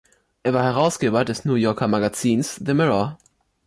Er 0.41 0.55
war 0.55 0.63
Herausgeber 0.63 1.23
des 1.25 1.45
New 1.45 1.53
Yorker 1.53 1.87
Magazins 1.87 2.55
„The 2.55 2.73
Mirror“. 2.73 3.19